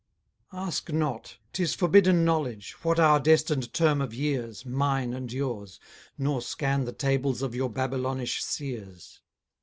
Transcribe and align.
Ask 0.55 0.91
not 0.91 1.37
('tis 1.53 1.75
forbidden 1.75 2.25
knowledge), 2.25 2.71
what 2.81 2.99
our 2.99 3.19
destined 3.19 3.71
term 3.71 4.01
of 4.01 4.15
years, 4.15 4.65
Mine 4.65 5.13
and 5.13 5.31
yours; 5.31 5.79
nor 6.17 6.41
scan 6.41 6.85
the 6.85 6.91
tables 6.91 7.43
of 7.43 7.53
your 7.53 7.69
Babylonish 7.69 8.43
seers. 8.43 9.21